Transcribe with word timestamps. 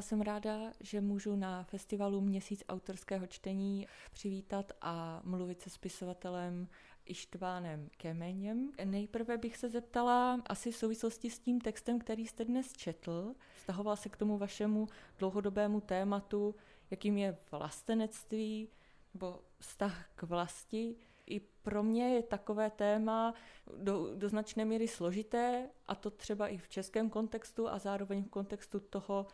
Já 0.00 0.04
jsem 0.04 0.20
ráda, 0.20 0.72
že 0.80 1.00
můžu 1.00 1.36
na 1.36 1.64
festivalu 1.64 2.20
Měsíc 2.20 2.64
autorského 2.68 3.26
čtení 3.26 3.86
přivítat 4.12 4.72
a 4.80 5.20
mluvit 5.24 5.60
se 5.60 5.70
spisovatelem 5.70 6.68
Ištvánem 7.06 7.88
Kemeněm. 7.96 8.72
Nejprve 8.84 9.36
bych 9.36 9.56
se 9.56 9.68
zeptala 9.68 10.40
asi 10.46 10.72
v 10.72 10.76
souvislosti 10.76 11.30
s 11.30 11.38
tím 11.38 11.60
textem, 11.60 11.98
který 11.98 12.26
jste 12.26 12.44
dnes 12.44 12.72
četl. 12.72 13.34
Stahoval 13.56 13.96
se 13.96 14.08
k 14.08 14.16
tomu 14.16 14.38
vašemu 14.38 14.88
dlouhodobému 15.18 15.80
tématu, 15.80 16.54
jakým 16.90 17.18
je 17.18 17.36
vlastenectví 17.52 18.68
nebo 19.14 19.40
vztah 19.58 20.08
k 20.14 20.22
vlasti. 20.22 20.96
I 21.26 21.40
pro 21.62 21.82
mě 21.82 22.14
je 22.14 22.22
takové 22.22 22.70
téma 22.70 23.34
do, 23.76 24.14
do 24.14 24.28
značné 24.28 24.64
míry 24.64 24.88
složité, 24.88 25.68
a 25.88 25.94
to 25.94 26.10
třeba 26.10 26.48
i 26.48 26.58
v 26.58 26.68
českém 26.68 27.10
kontextu 27.10 27.68
a 27.68 27.78
zároveň 27.78 28.24
v 28.24 28.28
kontextu 28.28 28.80
toho, 28.80 29.26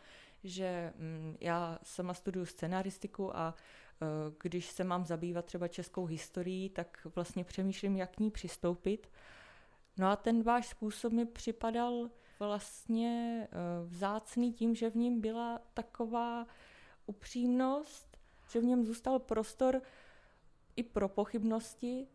že 0.43 0.93
mm, 0.95 1.37
já 1.39 1.79
sama 1.83 2.13
studuju 2.13 2.45
scenaristiku 2.45 3.37
a 3.37 3.55
e, 3.55 4.05
když 4.43 4.71
se 4.71 4.83
mám 4.83 5.05
zabývat 5.05 5.45
třeba 5.45 5.67
českou 5.67 6.05
historií, 6.05 6.69
tak 6.69 7.07
vlastně 7.15 7.43
přemýšlím, 7.43 7.95
jak 7.95 8.15
k 8.15 8.19
ní 8.19 8.31
přistoupit. 8.31 9.09
No 9.97 10.07
a 10.07 10.15
ten 10.15 10.43
váš 10.43 10.67
způsob 10.67 11.13
mi 11.13 11.25
připadal 11.25 12.09
vlastně 12.39 13.47
e, 13.51 13.85
vzácný 13.85 14.53
tím, 14.53 14.75
že 14.75 14.89
v 14.89 14.95
ním 14.95 15.21
byla 15.21 15.61
taková 15.73 16.47
upřímnost, 17.05 18.17
že 18.51 18.59
v 18.59 18.63
něm 18.63 18.85
zůstal 18.85 19.19
prostor 19.19 19.81
i 20.75 20.83
pro 20.83 21.09
pochybnosti, 21.09 22.07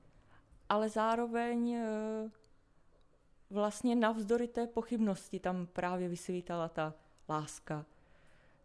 ale 0.68 0.89
zároveň 0.89 1.72
e, 1.72 1.84
vlastně 3.50 3.96
navzdory 3.96 4.48
té 4.48 4.66
pochybnosti 4.66 5.41
tam 5.41 5.66
právě 5.66 6.08
vysvítala 6.08 6.68
ta 6.68 6.94
láska. 7.28 7.86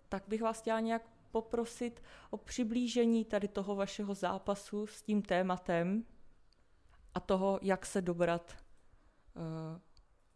Tak 0.10 0.24
bych 0.28 0.42
vás 0.42 0.62
chtěla 0.62 0.80
nějak 0.80 1.02
poprosit 1.32 2.04
o 2.30 2.38
přiblížení 2.38 3.26
tady 3.26 3.48
toho 3.48 3.76
vašeho 3.76 4.14
zápasu 4.14 4.88
s 4.88 5.02
tím 5.02 5.22
tématem 5.22 6.06
a 7.14 7.20
toho, 7.20 7.60
jak 7.62 7.86
se 7.86 8.02
dobrat 8.02 8.58
uh, 9.36 9.44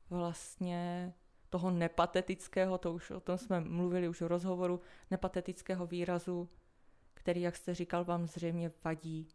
vlastně 0.09 1.13
toho 1.49 1.71
nepatetického, 1.71 2.77
to 2.77 2.93
už 2.93 3.11
o 3.11 3.19
tom 3.19 3.37
jsme 3.37 3.59
mluvili 3.59 4.09
už 4.09 4.21
v 4.21 4.27
rozhovoru, 4.27 4.81
nepatetického 5.11 5.87
výrazu, 5.87 6.49
který, 7.13 7.41
jak 7.41 7.55
jste 7.55 7.73
říkal, 7.73 8.03
vám 8.03 8.27
zřejmě 8.27 8.71
vadí. 8.83 9.27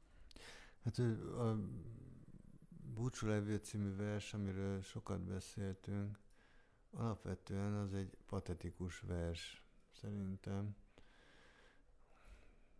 Hát 0.84 1.00
a 1.38 1.58
búcsúlevő 2.96 3.58
című 3.58 3.96
vers, 3.96 4.34
amiről 4.34 4.82
sokat 4.82 5.20
beszéltünk, 5.20 6.18
alapvetően 6.92 7.74
az 7.74 7.94
egy 7.94 8.16
patetikus 8.26 9.00
vers, 9.00 9.66
szerintem. 10.00 10.77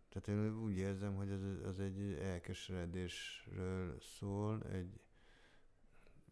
Tehát 0.09 0.27
én 0.27 0.59
úgy 0.63 0.77
érzem, 0.77 1.15
hogy 1.15 1.31
az, 1.31 1.41
az 1.63 1.79
egy 1.79 2.13
elkeseredésről 2.13 3.99
szól, 3.99 4.63
egy 4.63 4.99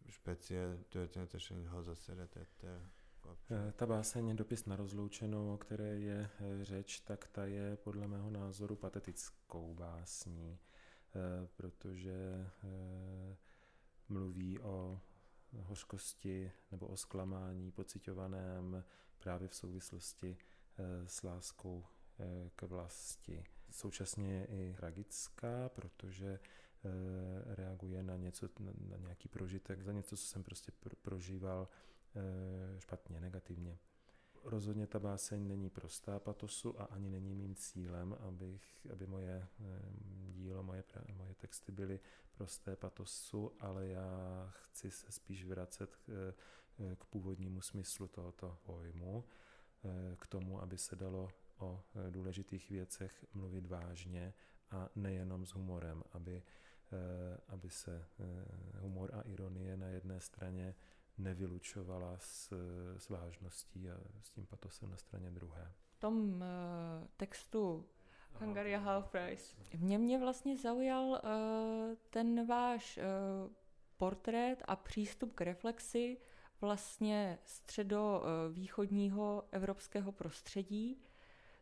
speciál 0.08 0.78
történetesen 0.88 1.68
hazaszeretettel. 1.68 2.90
Ta 3.76 3.86
báseň 3.86 4.36
Dopis 4.36 4.62
na 4.62 4.76
rozloučenou, 4.76 5.52
o 5.52 5.56
které 5.56 5.98
je 5.98 6.30
eh, 6.40 6.64
řeč, 6.64 7.00
tak 7.00 7.26
ta 7.32 7.44
je 7.44 7.76
podle 7.76 8.06
mého 8.06 8.30
názoru 8.30 8.76
patetickou 8.76 9.74
básní, 9.74 10.58
eh, 11.14 11.46
protože 11.56 12.46
eh, 12.64 13.36
mluví 14.08 14.58
o 14.58 15.00
hořkosti 15.62 16.52
nebo 16.70 16.86
o 16.86 16.96
zklamání 16.96 17.70
pocitovaném 17.70 18.84
právě 19.18 19.48
v 19.48 19.54
souvislosti 19.54 20.36
eh, 20.40 20.55
s 21.06 21.22
láskou 21.22 21.84
eh, 22.20 22.50
k 22.56 22.62
vlasti. 22.62 23.44
Současně 23.70 24.32
je 24.32 24.44
i 24.44 24.74
tragická, 24.74 25.68
protože 25.68 26.38
eh, 26.84 27.54
reaguje 27.54 28.02
na 28.02 28.16
něco, 28.16 28.48
na 28.60 28.96
nějaký 28.96 29.28
prožitek, 29.28 29.82
za 29.82 29.92
něco, 29.92 30.16
co 30.16 30.26
jsem 30.26 30.42
prostě 30.42 30.72
prožíval 31.02 31.68
špatně, 32.78 33.20
negativně. 33.20 33.78
Rozhodně 34.44 34.86
ta 34.86 34.98
báseň 34.98 35.48
není 35.48 35.70
prostá 35.70 36.18
patosu 36.18 36.80
a 36.80 36.84
ani 36.84 37.10
není 37.10 37.34
mým 37.34 37.54
cílem, 37.54 38.16
abych, 38.20 38.86
aby 38.92 39.06
moje 39.06 39.48
dílo, 40.32 40.62
moje, 40.62 40.84
moje 41.16 41.34
texty 41.34 41.72
byly 41.72 42.00
prosté 42.34 42.76
patosu, 42.76 43.52
ale 43.60 43.86
já 43.86 44.50
chci 44.50 44.90
se 44.90 45.12
spíš 45.12 45.44
vracet 45.44 45.96
k, 45.96 46.34
k 46.98 47.04
původnímu 47.04 47.60
smyslu 47.60 48.08
tohoto 48.08 48.58
pojmu, 48.62 49.24
k 50.16 50.26
tomu, 50.26 50.62
aby 50.62 50.78
se 50.78 50.96
dalo 50.96 51.28
o 51.58 51.82
důležitých 52.10 52.70
věcech 52.70 53.26
mluvit 53.34 53.66
vážně 53.66 54.34
a 54.70 54.88
nejenom 54.96 55.46
s 55.46 55.50
humorem, 55.50 56.02
aby, 56.12 56.42
aby 57.48 57.70
se 57.70 58.06
humor 58.80 59.10
a 59.14 59.22
ironie 59.22 59.76
na 59.76 59.86
jedné 59.86 60.20
straně 60.20 60.74
nevylučovala 61.18 62.18
s, 62.18 62.52
s 62.98 63.08
vážností 63.08 63.90
a 63.90 63.96
s 64.22 64.30
tím 64.30 64.46
patosem 64.46 64.90
na 64.90 64.96
straně 64.96 65.30
druhé. 65.30 65.72
V 65.96 65.96
tom 65.98 66.32
uh, 66.32 66.42
textu 67.16 67.86
Hungary 68.40 68.72
Half 68.72 69.08
Price. 69.10 69.56
Mě 69.78 69.98
mě 69.98 70.18
vlastně 70.18 70.56
zaujal 70.56 71.04
uh, 71.04 71.18
ten 72.10 72.46
váš 72.46 72.98
uh, 72.98 73.52
portrét 73.96 74.62
a 74.64 74.76
přístup 74.76 75.34
k 75.34 75.40
reflexi 75.40 76.18
vlastně 76.60 77.38
středovýchodního 77.44 79.44
evropského 79.52 80.12
prostředí, 80.12 80.98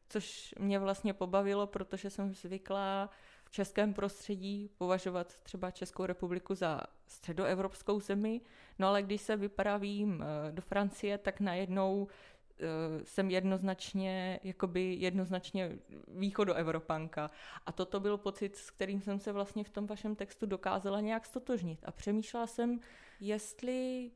což 0.09 0.55
mě 0.59 0.79
vlastně 0.79 1.15
pobavilo, 1.15 1.67
protože 1.67 2.11
jsem 2.11 2.35
zvyklá 2.35 3.11
v 3.45 3.51
českém 3.51 3.95
prostředí 3.95 4.71
považovat 4.79 5.39
třeba 5.43 5.71
Českou 5.71 6.07
republiku 6.07 6.55
za 6.55 6.81
středoevropskou 7.07 8.01
zemi, 8.01 8.41
no 8.79 8.89
ale 8.89 9.03
když 9.03 9.21
se 9.21 9.37
vypravím 9.37 10.23
eh, 10.23 10.53
do 10.53 10.63
Francie, 10.63 11.19
tak 11.19 11.41
najednou 11.41 12.09
eh, 12.09 13.05
jsem 13.05 13.31
jednoznačně, 13.31 14.41
jakoby 14.43 14.95
jednoznačně 14.95 15.79
východoevropanka. 16.09 17.31
A 17.67 17.73
toto 17.73 18.01
byl 18.01 18.19
pocit, 18.19 18.57
s 18.57 18.71
kterým 18.71 19.01
jsem 19.01 19.21
se 19.21 19.33
vlastně 19.33 19.65
v 19.65 19.71
tom 19.71 19.87
vašem 19.87 20.17
textu 20.17 20.47
dokázala 20.47 21.01
nějak 21.01 21.27
stotožnit. 21.27 21.81
A 21.85 21.93
přemýšlela 21.93 22.47
jsem, 22.47 22.81
jestli 23.21 24.11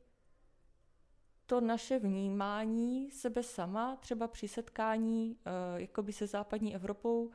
to 1.49 1.61
naše 1.61 1.99
vnímání 1.99 3.11
sebe 3.11 3.43
sama, 3.43 3.95
třeba 3.95 4.27
při 4.27 4.47
setkání 4.47 5.35
uh, 5.35 5.81
jakoby 5.81 6.13
se 6.13 6.27
západní 6.27 6.75
Evropou, 6.75 7.31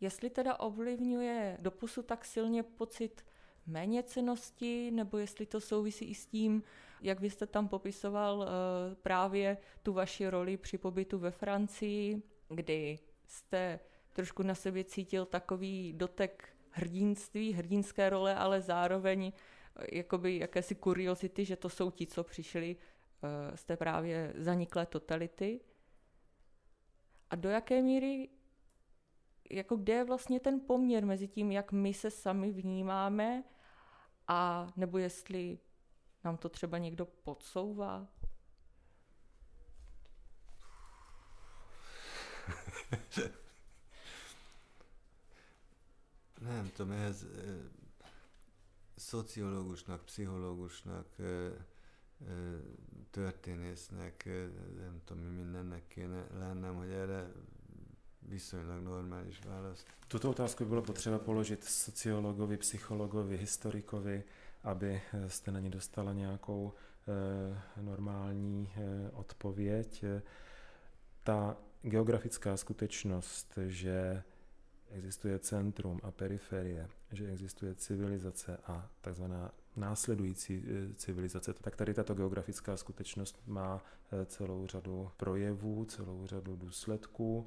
jestli 0.00 0.30
teda 0.30 0.60
ovlivňuje 0.60 1.58
doposud 1.60 2.06
tak 2.06 2.24
silně 2.24 2.62
pocit 2.62 3.26
méněcenosti, 3.66 4.90
nebo 4.90 5.18
jestli 5.18 5.46
to 5.46 5.60
souvisí 5.60 6.04
i 6.04 6.14
s 6.14 6.26
tím, 6.26 6.62
jak 7.02 7.20
vy 7.20 7.30
jste 7.30 7.46
tam 7.46 7.68
popisoval 7.68 8.38
uh, 8.38 8.46
právě 9.02 9.56
tu 9.82 9.92
vaši 9.92 10.28
roli 10.28 10.56
při 10.56 10.78
pobytu 10.78 11.18
ve 11.18 11.30
Francii, 11.30 12.22
kdy 12.48 12.98
jste 13.26 13.80
trošku 14.12 14.42
na 14.42 14.54
sebe 14.54 14.84
cítil 14.84 15.26
takový 15.26 15.92
dotek 15.92 16.48
hrdinství, 16.70 17.52
hrdinské 17.52 18.10
role, 18.10 18.34
ale 18.34 18.60
zároveň 18.60 19.32
jakoby 19.92 20.38
jakési 20.38 20.74
kuriozity, 20.74 21.44
že 21.44 21.56
to 21.56 21.68
jsou 21.68 21.90
ti, 21.90 22.06
co 22.06 22.24
přišli 22.24 22.76
Eh, 22.76 22.97
z 23.54 23.64
té 23.64 23.76
právě 23.76 24.32
zaniklé 24.36 24.86
totality 24.86 25.60
a 27.30 27.36
do 27.36 27.48
jaké 27.48 27.82
míry, 27.82 28.28
jako 29.50 29.76
kde 29.76 29.92
je 29.92 30.04
vlastně 30.04 30.40
ten 30.40 30.60
poměr 30.60 31.06
mezi 31.06 31.28
tím, 31.28 31.52
jak 31.52 31.72
my 31.72 31.94
se 31.94 32.10
sami 32.10 32.52
vnímáme 32.52 33.44
a 34.28 34.72
nebo 34.76 34.98
jestli 34.98 35.58
nám 36.24 36.36
to 36.36 36.48
třeba 36.48 36.78
někdo 36.78 37.06
podsouvá? 37.06 38.08
Nem 46.40 46.70
tudom, 46.70 46.92
ehhez 46.92 47.26
szociológusnak, 48.98 50.02
pszichológusnak 50.02 51.06
történésznek, 53.10 54.24
nem 54.76 55.00
tudom 55.04 55.22
mi 55.22 55.36
mindennek 55.36 55.82
kéne 55.88 56.26
lennem, 56.38 56.74
hogy 56.74 56.90
erre 56.90 57.32
viszonylag 58.28 58.82
normális 58.82 59.38
választ. 59.46 59.86
Tuto 60.06 60.28
otázku 60.28 60.64
by 60.64 60.68
bylo 60.68 60.82
potřeba 60.82 61.18
položit 61.18 61.64
sociologovi, 61.64 62.56
psychologovi, 62.56 63.36
historikovi, 63.36 64.24
aby 64.62 65.00
jste 65.28 65.50
na 65.50 65.60
ní 65.60 65.70
dostala 65.70 66.12
nějakou 66.12 66.72
e, 67.08 67.82
normální 67.82 68.72
e, 68.76 69.10
odpověď. 69.10 70.04
Ta 71.22 71.56
geografická 71.82 72.56
skutečnost, 72.56 73.58
že 73.66 74.22
existuje 74.90 75.38
centrum 75.38 76.00
a 76.02 76.10
periferie, 76.10 76.88
že 77.12 77.30
existuje 77.30 77.74
civilizace 77.74 78.56
a 78.66 78.90
takzvaná 79.00 79.52
následující 79.76 80.64
civilizace, 80.94 81.52
tak 81.52 81.76
tady 81.76 81.94
tato 81.94 82.14
geografická 82.14 82.76
skutečnost 82.76 83.40
má 83.46 83.84
celou 84.26 84.66
řadu 84.66 85.10
projevů, 85.16 85.84
celou 85.84 86.26
řadu 86.26 86.56
důsledků. 86.56 87.44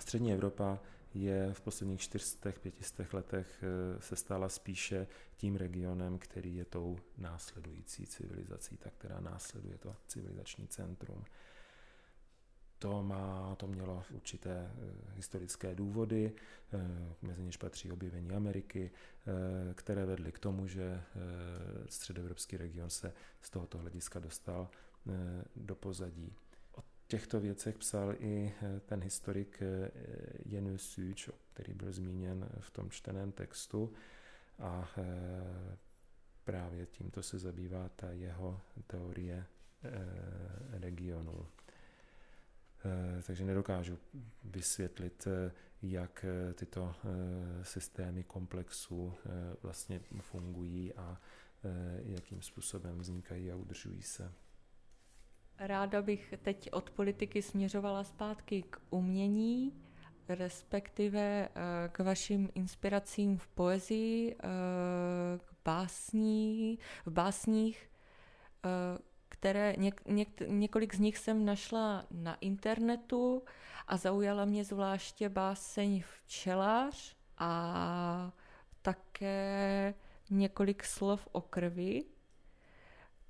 Střední 0.00 0.32
Evropa 0.32 0.78
je 1.14 1.54
v 1.54 1.60
posledních 1.60 2.00
400-500 2.00 3.06
letech 3.12 3.64
se 3.98 4.16
stala 4.16 4.48
spíše 4.48 5.06
tím 5.36 5.56
regionem, 5.56 6.18
který 6.18 6.56
je 6.56 6.64
tou 6.64 6.98
následující 7.18 8.06
civilizací, 8.06 8.76
ta, 8.76 8.90
která 8.90 9.20
následuje 9.20 9.78
to 9.78 9.96
civilizační 10.06 10.68
centrum. 10.68 11.24
To, 12.82 13.02
má, 13.02 13.54
to 13.56 13.66
mělo 13.66 14.04
určité 14.14 14.50
eh, 14.50 15.12
historické 15.14 15.74
důvody, 15.74 16.32
eh, 16.72 16.78
mezi 17.22 17.42
něž 17.42 17.56
patří 17.56 17.92
objevení 17.92 18.30
Ameriky, 18.30 18.90
eh, 18.90 19.74
které 19.74 20.06
vedly 20.06 20.32
k 20.32 20.38
tomu, 20.38 20.66
že 20.66 21.02
středoevropský 21.88 22.56
region 22.56 22.90
se 22.90 23.12
z 23.40 23.50
tohoto 23.50 23.78
hlediska 23.78 24.18
dostal 24.18 24.68
do 25.56 25.74
pozadí. 25.74 26.34
O 26.78 26.82
těchto 27.06 27.40
věcech 27.40 27.78
psal 27.78 28.14
i 28.18 28.52
ten 28.86 29.00
historik 29.00 29.62
Jenu 30.44 30.78
Suč, 30.78 31.30
který 31.52 31.74
byl 31.74 31.92
zmíněn 31.92 32.48
v 32.60 32.70
tom 32.70 32.90
čteném 32.90 33.32
textu 33.32 33.92
a 34.58 34.88
právě 36.44 36.86
tímto 36.86 37.22
se 37.22 37.38
zabývá 37.38 37.88
ta 37.96 38.10
jeho 38.10 38.60
teorie 38.86 39.46
regionu. 40.70 41.46
Eh, 42.84 43.22
takže 43.22 43.44
nedokážu 43.44 43.98
vysvětlit, 44.44 45.26
eh, 45.26 45.52
jak 45.82 46.24
eh, 46.24 46.54
tyto 46.54 46.94
systémy 47.62 48.24
komplexů 48.24 49.14
vlastně 49.62 50.00
fungují 50.20 50.94
a 50.94 51.20
jakým 52.02 52.42
způsobem 52.42 52.98
vznikají 52.98 53.52
a 53.52 53.56
udržují 53.56 54.02
se. 54.02 54.32
Ráda 55.58 56.02
bych 56.02 56.34
teď 56.42 56.68
od 56.72 56.90
politiky 56.90 57.42
směřovala 57.42 58.04
zpátky 58.04 58.62
k 58.62 58.80
umění, 58.90 59.82
respektive 60.28 61.48
k 61.92 61.98
vašim 61.98 62.50
inspiracím 62.54 63.38
v 63.38 63.48
poezii, 63.48 64.36
k 65.38 65.54
básní, 65.64 66.78
v 67.06 67.10
básních 67.10 67.90
které 69.42 69.74
něk, 69.78 70.02
něk, 70.06 70.28
několik 70.46 70.94
z 70.94 70.98
nich 70.98 71.18
jsem 71.18 71.44
našla 71.44 72.06
na 72.10 72.34
internetu 72.34 73.42
a 73.86 73.96
zaujala 73.96 74.44
mě 74.44 74.64
zvláště 74.64 75.28
báseň 75.28 76.02
Včelář 76.02 77.16
a 77.38 78.32
také 78.82 79.94
několik 80.30 80.84
slov 80.84 81.28
o 81.32 81.40
krvi, 81.40 82.04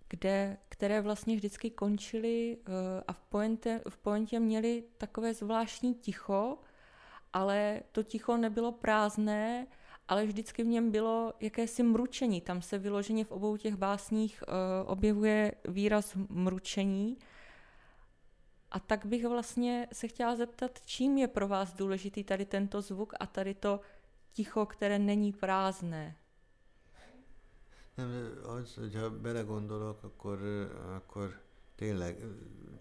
kde, 0.08 0.56
které 0.68 1.00
vlastně 1.00 1.36
vždycky 1.36 1.70
končily 1.70 2.56
uh, 2.56 2.74
a 3.06 3.12
v 3.12 3.22
pointě, 3.22 3.80
v 3.88 3.96
pointě 3.96 4.40
měly 4.40 4.84
takové 4.98 5.34
zvláštní 5.34 5.94
ticho, 5.94 6.58
ale 7.32 7.82
to 7.92 8.02
ticho 8.02 8.36
nebylo 8.36 8.72
prázdné, 8.72 9.66
ale 10.12 10.26
vždycky 10.26 10.62
v 10.62 10.66
něm 10.66 10.90
bylo 10.90 11.32
jakési 11.40 11.82
mručení. 11.82 12.40
Tam 12.40 12.62
se 12.62 12.78
vyloženě 12.78 13.24
v 13.24 13.30
obou 13.30 13.56
těch 13.56 13.76
básních 13.76 14.42
uh, 14.48 14.54
objevuje 14.90 15.54
výraz 15.68 16.14
mručení. 16.28 17.18
A 18.70 18.80
tak 18.80 19.06
bych 19.06 19.26
vlastně 19.26 19.88
se 19.92 20.08
chtěla 20.08 20.36
zeptat, 20.36 20.80
čím 20.84 21.18
je 21.18 21.28
pro 21.28 21.48
vás 21.48 21.74
důležitý 21.74 22.24
tady 22.24 22.44
tento 22.44 22.80
zvuk 22.80 23.12
a 23.20 23.26
tady 23.26 23.54
to 23.54 23.80
ticho, 24.32 24.66
které 24.66 24.98
není 24.98 25.32
prázdné? 25.32 26.16
Nem, 27.96 28.08
az, 28.44 28.76
hogyha 28.76 29.10
belegondolok, 29.10 30.04
akkor, 30.04 30.38
akkor 30.96 31.40
tényleg, 31.76 32.16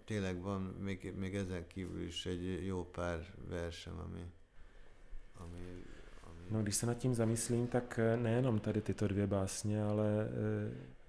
tényleg 0.04 0.42
van 0.42 0.60
még, 0.60 1.14
még 1.16 1.34
ezen 1.34 1.66
kívül 1.66 2.02
is 2.02 2.26
egy 2.26 2.66
jó 2.66 2.84
pár 2.84 3.34
versem, 3.48 3.98
ami, 3.98 4.32
ami 5.34 5.84
No, 6.52 6.62
když 6.62 6.76
se 6.76 6.86
nad 6.86 6.94
tím 6.94 7.14
zamyslím, 7.14 7.66
tak 7.66 7.98
eh, 7.98 8.16
nejenom 8.16 8.60
tady 8.60 8.80
tyto 8.80 9.08
dvě 9.08 9.26
básně, 9.26 9.84
ale 9.84 10.28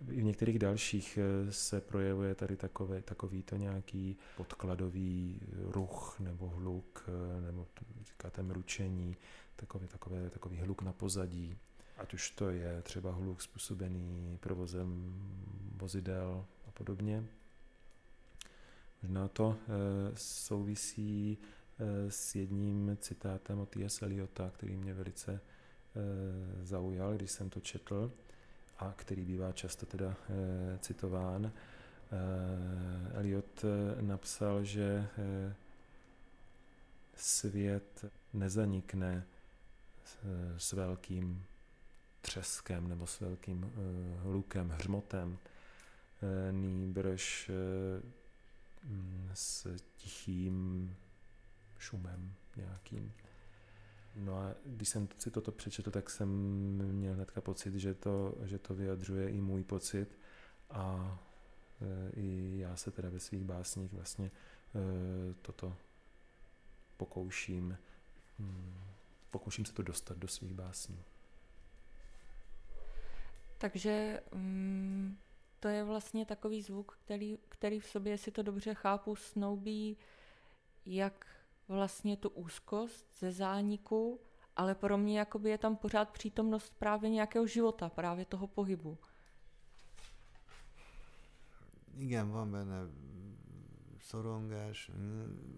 eh, 0.07 0.13
i 0.13 0.21
v 0.21 0.23
některých 0.23 0.59
dalších 0.59 1.19
eh, 1.21 1.51
se 1.51 1.81
projevuje 1.81 2.35
tady 2.35 2.55
takové, 2.55 3.01
takový 3.01 3.43
to 3.43 3.55
nějaký 3.55 4.17
podkladový 4.37 5.41
ruch 5.53 6.15
nebo 6.19 6.49
hluk, 6.49 7.09
nebo 7.45 7.67
říkáte 8.05 8.43
mručení, 8.43 9.17
takový, 9.55 9.87
takové, 9.87 10.29
takový 10.29 10.57
hluk 10.57 10.81
na 10.81 10.93
pozadí. 10.93 11.57
Ať 11.97 12.13
už 12.13 12.29
to 12.29 12.49
je 12.49 12.81
třeba 12.81 13.11
hluk 13.11 13.41
způsobený 13.41 14.37
provozem 14.41 15.13
vozidel 15.75 16.45
a 16.67 16.71
podobně. 16.71 17.25
Možná 19.01 19.27
to 19.27 19.57
souvisí 20.15 21.37
s 22.09 22.35
jedním 22.35 22.97
citátem 23.01 23.59
od 23.59 23.69
T.S. 23.69 24.01
Eliota, 24.01 24.51
který 24.53 24.75
mě 24.75 24.93
velice 24.93 25.31
eh, 25.33 26.65
zaujal, 26.65 27.15
když 27.15 27.31
jsem 27.31 27.49
to 27.49 27.59
četl 27.59 28.11
a 28.79 28.93
který 28.97 29.25
bývá 29.25 29.51
často 29.51 29.85
teda 29.85 30.15
eh, 30.29 30.77
citován. 30.77 31.51
Eliot 33.13 33.65
napsal, 34.01 34.63
že 34.63 35.07
svět 37.15 38.05
nezanikne 38.33 39.25
s 40.57 40.73
velkým 40.73 41.45
třeskem 42.21 42.87
nebo 42.87 43.07
s 43.07 43.19
velkým 43.19 43.73
hlukem, 44.17 44.69
hřmotem, 44.69 45.37
nýbrž 46.51 47.51
s 49.33 49.67
tichým 49.95 50.89
šumem 51.83 52.33
nějakým. 52.55 53.13
No 54.15 54.37
a 54.37 54.55
když 54.65 54.89
jsem 54.89 55.07
si 55.17 55.31
toto 55.31 55.51
přečetl, 55.51 55.91
tak 55.91 56.09
jsem 56.09 56.29
měl 56.91 57.13
hnedka 57.13 57.41
pocit, 57.41 57.73
že 57.73 57.93
to, 57.93 58.35
že 58.43 58.59
to 58.59 58.73
vyjadřuje 58.73 59.29
i 59.29 59.41
můj 59.41 59.63
pocit 59.63 60.19
a 60.69 61.19
e, 61.81 62.11
i 62.19 62.57
já 62.57 62.75
se 62.75 62.91
teda 62.91 63.09
ve 63.09 63.19
svých 63.19 63.43
básních 63.43 63.93
vlastně 63.93 64.25
e, 64.25 65.33
toto 65.33 65.75
pokouším, 66.97 67.77
hm, 68.39 68.73
pokouším 69.31 69.65
se 69.65 69.73
to 69.73 69.83
dostat 69.83 70.17
do 70.17 70.27
svých 70.27 70.53
básní. 70.53 71.03
Takže 73.57 74.21
mm, 74.33 75.17
to 75.59 75.67
je 75.67 75.83
vlastně 75.83 76.25
takový 76.25 76.61
zvuk, 76.61 76.97
který, 77.05 77.37
který 77.49 77.79
v 77.79 77.87
sobě, 77.87 78.17
si 78.17 78.31
to 78.31 78.43
dobře 78.43 78.73
chápu, 78.73 79.15
snoubí 79.15 79.97
jak 80.85 81.25
vlastně 81.67 82.17
tu 82.17 82.29
úzkost 82.29 83.19
ze 83.19 83.31
zániku, 83.31 84.19
ale 84.55 84.75
pro 84.75 84.97
mě 84.97 85.19
jakoby 85.19 85.49
je 85.49 85.57
tam 85.57 85.75
pořád 85.75 86.09
přítomnost 86.09 86.75
právě 86.79 87.09
nějakého 87.09 87.47
života, 87.47 87.89
právě 87.89 88.25
toho 88.25 88.47
pohybu. 88.47 88.97
Igen, 91.97 92.29
van 92.29 92.51
benne 92.51 92.89
szorongás, 93.99 94.89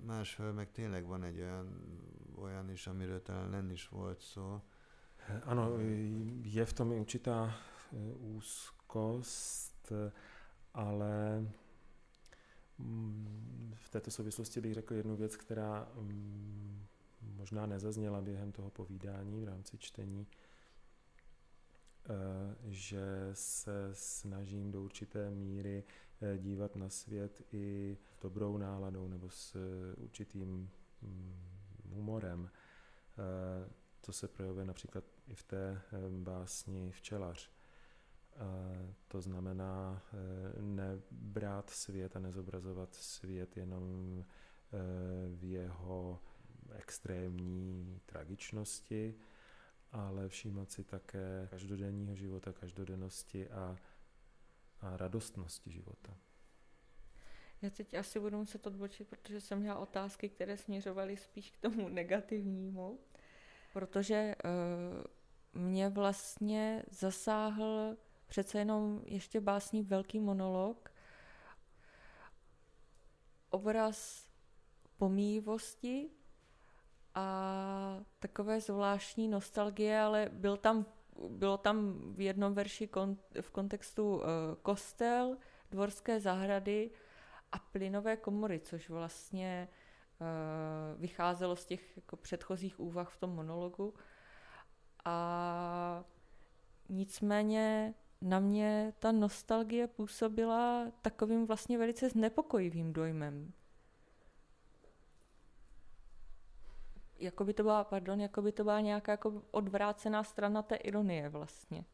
másfél 0.04 0.54
meg 0.54 0.72
tényleg 0.72 1.06
van 1.06 1.24
egy 1.24 1.40
olyan, 1.40 1.68
olyan 2.42 2.70
is, 2.70 2.88
amiről 2.88 3.22
talán 3.22 3.50
nem 3.50 3.70
is 3.70 3.88
volt 3.88 4.22
szó. 4.22 4.62
Ano, 5.46 5.80
je 6.44 6.66
v 6.66 6.74
tom 6.74 6.92
určitá 6.92 7.56
e, 7.92 7.98
úzkost, 8.36 9.94
ale 10.72 11.42
Mm, 11.42 11.65
v 13.76 13.90
této 13.90 14.12
souvislosti 14.12 14.62
bych 14.62 14.74
řekl 14.74 14.94
jednu 14.94 15.16
věc, 15.16 15.36
která 15.36 15.92
mm, 15.96 16.86
možná 17.22 17.66
nezazněla 17.66 18.22
během 18.22 18.52
toho 18.52 18.70
povídání 18.70 19.42
v 19.42 19.44
rámci 19.44 19.78
čtení, 19.78 20.28
eh, 22.06 22.56
že 22.66 23.30
se 23.34 23.90
snažím 23.94 24.72
do 24.72 24.84
určité 24.84 25.30
míry 25.30 25.84
eh, 26.22 26.38
dívat 26.38 26.76
na 26.76 26.90
svět 26.90 27.42
i 27.52 27.98
dobrou 28.22 28.58
náladou 28.58 29.08
nebo 29.08 29.30
s 29.30 29.56
eh, 29.56 29.96
určitým 29.96 30.70
mm, 31.02 31.34
humorem. 31.90 32.50
To 34.02 34.14
se 34.14 34.28
projevuje 34.28 34.66
například 34.66 35.04
i 35.28 35.36
v 35.36 35.44
té 35.44 35.82
básni 36.10 36.92
Včelař 36.92 37.55
to 39.08 39.22
znamená 39.22 40.02
e, 40.14 40.62
nebrát 40.62 41.70
svět 41.70 42.16
a 42.16 42.20
nezobrazovat 42.20 42.94
svět 42.94 43.58
jenom 43.58 44.24
e, 44.24 44.78
v 45.36 45.44
jeho 45.44 46.22
extrémní 46.72 48.00
tragičnosti, 48.06 49.16
ale 49.92 50.30
všímat 50.30 50.72
si 50.72 50.84
také 50.84 51.48
každodenního 51.52 52.16
života, 52.16 52.54
každodennosti 52.54 53.50
a, 53.50 53.78
a 54.82 54.98
radostnosti 54.98 55.72
života. 55.72 56.18
Já 57.62 57.70
teď 57.70 57.94
asi 57.94 58.20
budu 58.20 58.38
muset 58.38 58.68
odbočit, 58.68 59.08
protože 59.08 59.42
jsem 59.42 59.60
měla 59.60 59.80
otázky, 59.80 60.30
které 60.30 60.58
směřovaly 60.58 61.18
spíš 61.18 61.52
k 61.52 61.58
tomu 61.58 61.90
negativnímu, 61.90 63.00
protože 63.74 64.36
uh, 65.54 65.62
mě 65.62 65.90
vlastně 65.90 66.84
zasáhl 66.90 67.98
přece 68.36 68.60
jenom 68.60 69.02
ještě 69.06 69.42
básní 69.42 69.84
velký 69.84 70.20
monolog, 70.20 70.92
obraz 73.50 74.28
pomíjivosti 74.98 76.10
a 77.14 78.00
takové 78.20 78.62
zvláštní 78.62 79.28
nostalgie, 79.28 80.00
ale 80.00 80.30
byl 80.34 80.58
tam, 80.58 80.86
bylo 81.30 81.58
tam 81.58 82.02
v 82.14 82.22
jednom 82.22 82.54
verši 82.54 82.88
kon, 82.88 83.18
v 83.42 83.52
kontextu 83.52 84.16
uh, 84.16 84.24
kostel, 84.62 85.38
dvorské 85.72 86.20
zahrady 86.20 86.92
a 87.52 87.60
plynové 87.60 88.18
komory, 88.18 88.60
což 88.60 88.90
vlastně 88.90 89.68
uh, 90.20 91.02
vycházelo 91.02 91.56
z 91.56 91.66
těch 91.66 91.98
jako 91.98 92.16
předchozích 92.16 92.80
úvah 92.80 93.10
v 93.10 93.18
tom 93.18 93.30
monologu. 93.30 93.94
A 95.06 96.04
nicméně 96.90 97.94
na 98.22 98.40
mě 98.40 98.94
ta 99.00 99.12
nostalgie 99.12 99.88
působila 99.88 100.92
takovým 101.02 101.46
vlastně 101.46 101.78
velice 101.78 102.10
znepokojivým 102.10 102.94
dojmem. 102.94 103.54
Jako 107.20 107.46
by 107.46 107.54
to 107.54 107.64
byla, 107.64 107.84
pardon, 107.84 108.22
jako 108.22 108.42
by 108.42 108.52
to 108.52 108.64
byla 108.64 108.80
nějaká 108.80 109.12
jako 109.12 109.42
odvrácená 109.52 110.24
strana 110.24 110.62
té 110.62 110.76
ironie 110.76 111.30
vlastně. 111.30 111.86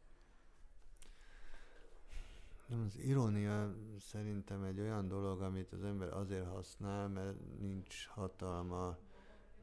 Az 2.71 2.95
irónia 2.97 3.73
szerintem 3.99 4.63
egy 4.63 4.79
olyan 4.79 5.07
dolog, 5.07 5.41
amit 5.41 5.73
az 5.73 5.83
ember 5.83 6.13
azért 6.13 6.47
használ, 6.47 7.07
mert 7.07 7.37
nincs 7.59 8.07
hatalma 8.07 8.97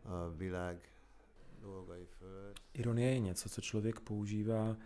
a 0.03 0.31
világ 0.37 0.91
dolgai 1.61 2.05
fölött. 2.05 2.61
Ironie 2.73 3.11
je 3.11 3.19
něco, 3.19 3.49
co 3.49 3.61
člověk 3.61 4.01
používá, 4.01 4.77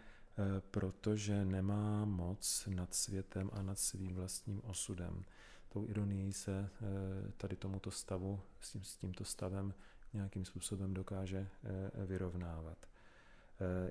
protože 0.70 1.44
nemá 1.44 2.04
moc 2.04 2.68
nad 2.74 2.94
světem 2.94 3.50
a 3.52 3.62
nad 3.62 3.78
svým 3.78 4.14
vlastním 4.14 4.60
osudem. 4.64 5.24
Tou 5.68 5.88
ironií 5.88 6.32
se 6.32 6.70
eh, 6.70 7.32
tady 7.36 7.56
tomuto 7.56 7.90
stavu, 7.90 8.40
s, 8.60 8.72
tím, 8.72 8.84
s 8.84 8.96
tímto 8.96 9.24
stavem 9.24 9.74
nějakým 10.12 10.44
způsobem 10.44 10.94
dokáže 10.94 11.48
eh, 11.64 12.06
vyrovnávat. 12.06 12.78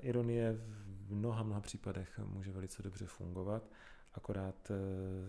Ironie 0.00 0.52
v 1.06 1.14
mnoha, 1.14 1.42
mnoha 1.42 1.60
případech 1.60 2.18
může 2.18 2.52
velice 2.52 2.82
dobře 2.82 3.06
fungovat, 3.06 3.70
akorát 4.14 4.70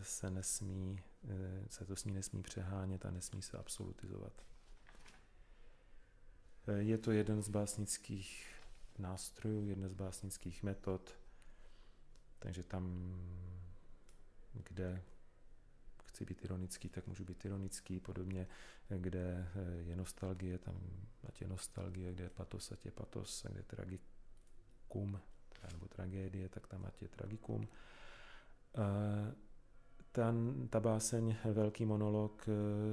se 0.01 0.29
nesmí, 0.29 0.99
se 1.69 1.85
to 1.85 1.95
s 1.95 2.05
ní 2.05 2.13
nesmí 2.13 2.43
přehánět 2.43 3.05
a 3.05 3.11
nesmí 3.11 3.41
se 3.41 3.57
absolutizovat. 3.57 4.33
Eh, 6.67 6.81
je 6.81 6.97
to 6.97 7.11
jeden 7.11 7.41
z 7.41 7.49
básnických 7.49 8.52
nástrojů, 8.99 9.67
jedna 9.67 9.89
z 9.89 9.93
básnických 9.93 10.63
metod, 10.63 11.17
takže 12.39 12.63
tam, 12.63 13.15
kde 14.53 15.01
chci 16.05 16.25
být 16.25 16.45
ironický, 16.45 16.89
tak 16.89 17.07
můžu 17.07 17.25
být 17.25 17.45
ironický, 17.45 17.99
podobně, 17.99 18.47
kde 18.89 19.47
je 19.77 19.95
nostalgie, 19.95 20.57
tam 20.57 20.75
ať 21.27 21.41
je 21.41 21.47
nostalgie, 21.47 22.13
kde 22.13 22.23
je 22.23 22.29
patos, 22.29 22.71
ať 22.71 22.85
je 22.85 22.91
patos, 22.91 23.45
kde 23.49 23.59
je 23.59 23.63
tragikum, 23.63 25.21
nebo 25.73 25.87
tragédie, 25.87 26.49
tak 26.49 26.67
tam 26.67 26.85
ať 26.85 27.01
je 27.01 27.07
tragikum. 27.07 27.67
Ten, 30.11 30.67
ta 30.69 30.79
báseň, 30.79 31.35
velký 31.45 31.85
monolog, 31.85 32.45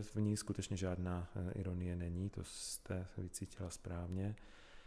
v 0.02 0.16
ní 0.16 0.36
skutečně 0.36 0.76
žádná 0.76 1.28
eh, 1.34 1.52
ironie 1.52 1.96
není, 1.96 2.30
to 2.30 2.44
jste 2.44 3.06
vycítila 3.16 3.70
správně. 3.70 4.36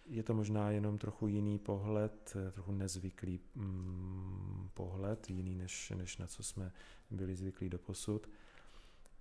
Je 0.05 0.23
to 0.23 0.33
možná 0.33 0.71
jenom 0.71 0.97
trochu 0.97 1.27
jiný 1.27 1.59
pohled, 1.59 2.33
eh, 2.35 2.51
trochu 2.51 2.71
nezvyklý 2.71 3.39
mm, 3.55 4.69
pohled, 4.73 5.29
jiný 5.29 5.55
než, 5.55 5.93
než 5.95 6.17
na 6.17 6.27
co 6.27 6.43
jsme 6.43 6.71
byli 7.09 7.35
zvyklí 7.35 7.69
do 7.69 7.79
posud. 7.79 8.29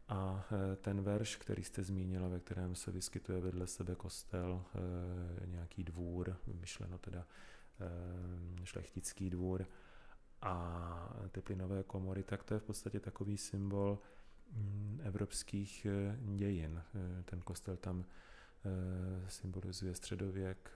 A 0.09 0.49
ten 0.81 1.03
verš, 1.03 1.37
který 1.37 1.65
jste 1.65 1.83
zmínila, 1.83 2.29
ve 2.29 2.41
kterém 2.41 2.75
se 2.75 2.91
vyskytuje 2.91 3.41
vedle 3.41 3.67
sebe 3.67 3.95
kostel, 3.95 4.65
nějaký 5.47 5.85
dvůr, 5.85 6.37
myšleno 6.61 6.99
teda 6.99 7.27
šlechtický 8.65 9.31
dvůr, 9.31 9.67
a 10.43 11.17
ty 11.33 11.41
plynové 11.41 11.83
komory, 11.83 12.23
tak 12.23 12.43
to 12.43 12.55
je 12.55 12.61
v 12.61 12.65
podstatě 12.65 13.01
takový 13.01 13.39
symbol 13.39 13.99
mm, 14.53 15.01
evropských 15.05 15.87
eh, 15.87 16.19
dějin. 16.37 16.83
Eh, 16.95 17.23
ten 17.23 17.41
kostel 17.41 17.77
tam 17.77 18.05
eh, 18.05 18.32
symbolizuje 19.29 19.95
středověk, 19.95 20.71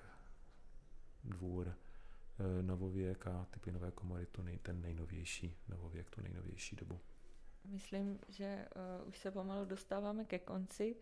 dvůr, 1.25 1.75
novověk 2.62 3.26
a 3.26 3.47
ty 3.50 3.61
plynové 3.61 3.90
komory 3.90 4.26
tu 4.26 4.43
nej, 4.43 4.59
ten 4.59 4.81
nejnovější 4.81 5.57
novověk, 5.69 6.11
tu 6.11 6.23
nejnovější 6.23 6.76
dobu. 6.76 7.00
Myslím, 7.64 8.19
že 8.28 8.69
uh, 9.02 9.09
už 9.09 9.19
se 9.19 9.31
pomalu 9.31 9.64
dostáváme 9.64 10.25
ke 10.25 10.38
konci. 10.38 10.97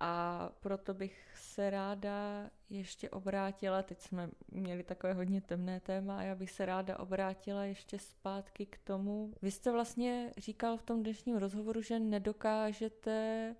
A 0.00 0.48
proto 0.60 0.94
bych 0.94 1.36
se 1.36 1.70
ráda 1.70 2.50
ještě 2.70 3.10
obrátila, 3.10 3.82
teď 3.82 4.00
jsme 4.00 4.30
měli 4.48 4.82
takové 4.82 5.12
hodně 5.12 5.40
temné 5.40 5.80
téma 5.80 6.18
a 6.18 6.22
já 6.22 6.34
bych 6.34 6.50
se 6.50 6.66
ráda 6.66 6.98
obrátila 6.98 7.64
ještě 7.64 7.98
zpátky 7.98 8.66
k 8.66 8.78
tomu. 8.78 9.32
Vy 9.42 9.50
jste 9.50 9.72
vlastně 9.72 10.32
říkal 10.38 10.76
v 10.76 10.82
tom 10.82 11.02
dnešním 11.02 11.36
rozhovoru, 11.36 11.82
že 11.82 11.98
nedokážete 11.98 13.54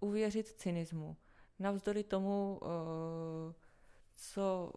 uvěřit 0.00 0.46
cynismu. 0.46 1.16
Navzdory 1.58 2.04
tomu, 2.04 2.60
uh, 2.62 3.52
co, 4.14 4.72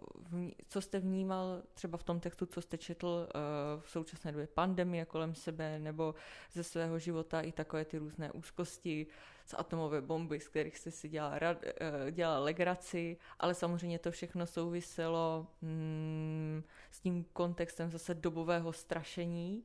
co 0.68 0.82
jste 0.82 1.00
vnímal 1.00 1.62
třeba 1.74 1.98
v 1.98 2.04
tom 2.04 2.20
textu, 2.20 2.46
co 2.46 2.62
jste 2.62 2.78
četl 2.78 3.08
uh, 3.08 3.82
v 3.82 3.90
současné 3.90 4.32
době 4.32 4.48
pandemie 4.48 5.06
kolem 5.06 5.36
sebe, 5.36 5.80
nebo 5.80 6.16
ze 6.54 6.64
svého 6.64 7.00
života 7.00 7.42
i 7.42 7.52
takové 7.52 7.86
ty 7.86 7.98
různé 7.98 8.32
úzkosti 8.32 9.08
z 9.46 9.54
atomové 9.58 10.02
bomby, 10.02 10.40
z 10.40 10.48
kterých 10.48 10.78
jste 10.78 10.92
si 10.92 11.10
dělal, 11.10 11.34
uh, 11.34 12.12
dělal 12.12 12.44
legraci, 12.44 13.18
ale 13.40 13.54
samozřejmě 13.54 14.00
to 14.00 14.12
všechno 14.12 14.46
souviselo 14.46 15.48
mm, 15.62 16.64
s 16.92 17.00
tím 17.00 17.26
kontextem 17.34 17.92
zase 17.92 18.14
dobového 18.14 18.74
strašení 18.74 19.64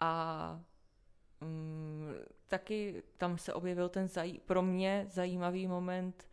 a 0.00 0.60
mm, 1.40 2.14
taky 2.46 3.02
tam 3.16 3.38
se 3.38 3.54
objevil 3.54 3.88
ten 3.88 4.06
zaj- 4.06 4.40
pro 4.40 4.62
mě 4.62 5.06
zajímavý 5.10 5.66
moment 5.66 6.28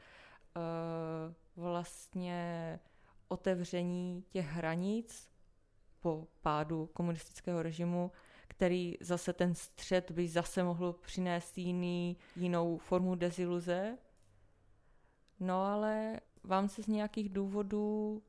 uh, 0.56 1.64
vlastně 1.64 2.80
otevření 3.28 4.24
těch 4.30 4.46
hranic 4.46 5.30
po 6.00 6.28
pádu 6.42 6.90
komunistického 6.94 7.64
režimu, 7.64 8.12
který 8.48 8.98
zase 9.02 9.34
ten 9.34 9.56
střed 9.56 10.12
by 10.12 10.28
zase 10.28 10.64
mohl 10.64 10.94
přinést 10.94 11.58
jiný, 11.58 12.18
jinou 12.36 12.78
formu 12.78 13.16
deziluze. 13.16 13.98
No 15.40 15.64
ale 15.64 16.20
vám 16.44 16.70
se 16.70 16.84
z 16.84 16.88
nějakých 16.88 17.30
důvodů 17.30 18.24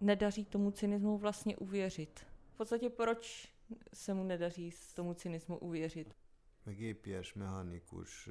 nedaří 0.00 0.44
tomu 0.44 0.70
cynismu 0.70 1.18
vlastně 1.18 1.56
uvěřit. 1.56 2.26
V 2.54 2.56
podstatě 2.56 2.90
proč 2.90 3.52
se 3.94 4.14
mu 4.14 4.24
nedaří 4.24 4.70
s 4.70 4.94
tomu 4.94 5.14
cynismu 5.14 5.58
uvěřit? 5.58 6.14
Meg 6.66 6.78
mechanikus 7.34 8.28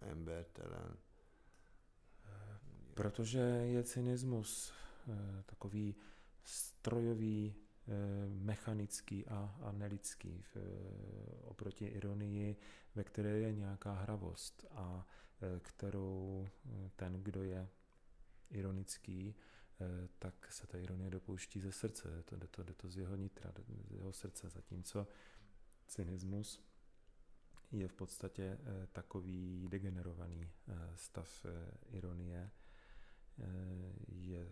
embertelen 0.00 0.96
Protože 2.96 3.38
je 3.38 3.82
cynismus 3.82 4.72
takový 5.46 5.94
strojový, 6.42 7.54
mechanický 8.28 9.26
a, 9.26 9.58
a 9.62 9.72
nelidský 9.72 10.42
v, 10.42 10.56
oproti 11.42 11.86
ironii, 11.86 12.56
ve 12.94 13.04
které 13.04 13.30
je 13.30 13.52
nějaká 13.52 13.92
hravost 13.92 14.64
a 14.70 15.06
kterou 15.62 16.48
ten, 16.96 17.22
kdo 17.22 17.42
je 17.42 17.68
ironický, 18.50 19.34
tak 20.18 20.52
se 20.52 20.66
ta 20.66 20.78
ironie 20.78 21.10
dopouští 21.10 21.60
ze 21.60 21.72
srdce, 21.72 22.22
to, 22.24 22.36
jde, 22.36 22.46
to, 22.46 22.62
jde 22.62 22.74
to 22.74 22.88
z 22.88 22.96
jeho 22.96 23.16
nitra, 23.16 23.52
z 23.88 23.92
jeho 23.92 24.12
srdce, 24.12 24.48
zatímco 24.48 25.06
cynismus 25.86 26.60
je 27.72 27.88
v 27.88 27.92
podstatě 27.92 28.58
takový 28.92 29.68
degenerovaný 29.68 30.50
stav 30.94 31.46
ironie, 31.88 32.50
Eh, 33.38 33.92
je, 34.08 34.48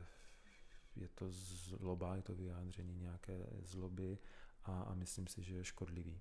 je 0.96 1.08
to 1.08 1.30
zloba, 1.30 2.16
je 2.16 2.22
to 2.22 2.34
vyjádření 2.34 2.98
nějaké 2.98 3.46
zloby 3.62 4.18
a, 4.64 4.82
a 4.82 4.94
myslím 4.94 5.26
si, 5.26 5.42
že 5.42 5.54
je 5.54 5.64
škodlivý. 5.64 6.20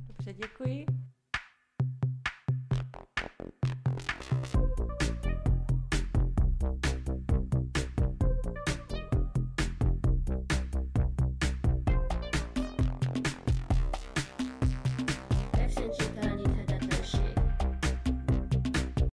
Dobře, 0.00 0.34
děkuji. 0.34 0.86